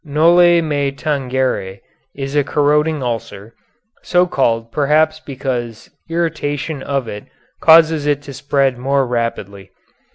[0.03, 1.79] Noli me tangere
[2.15, 3.53] is a corroding ulcer,
[4.01, 7.27] so called perhaps because irritation of it
[7.61, 9.69] causes it to spread more rapidly.